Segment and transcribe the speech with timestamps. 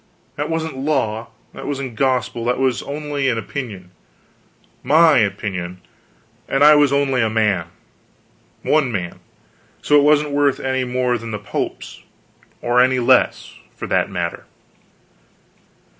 [0.35, 3.91] That wasn't law; it wasn't gospel: it was only an opinion
[4.81, 5.79] my opinion,
[6.49, 7.67] and I was only a man,
[8.63, 9.19] one man:
[9.79, 12.01] so it wasn't worth any more than the pope's
[12.63, 14.45] or any less, for that matter.